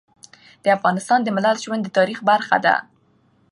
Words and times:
د 0.63 0.65
افغانستان 0.77 1.19
د 1.23 1.27
ملت 1.35 1.57
ژوند 1.65 1.81
د 1.83 1.89
تاریخ 1.97 2.19
برخه 2.29 2.57
ده. 2.65 2.75